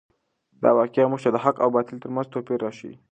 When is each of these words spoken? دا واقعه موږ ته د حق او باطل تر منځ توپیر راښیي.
دا 0.61 0.69
واقعه 0.77 1.09
موږ 1.11 1.21
ته 1.23 1.29
د 1.33 1.37
حق 1.43 1.57
او 1.63 1.69
باطل 1.75 1.97
تر 2.03 2.09
منځ 2.15 2.27
توپیر 2.33 2.57
راښیي. 2.65 2.95